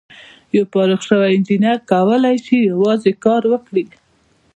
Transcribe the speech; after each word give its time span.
یو 0.55 0.63
فارغ 0.73 0.99
شوی 1.07 1.31
انجینر 1.35 1.77
کولای 1.91 2.37
شي 2.45 2.57
یوازې 2.71 3.11
کار 3.25 3.41
وکړي. 3.51 3.85